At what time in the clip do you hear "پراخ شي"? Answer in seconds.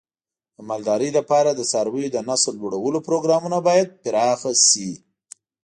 4.03-4.91